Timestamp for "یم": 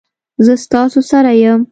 1.43-1.61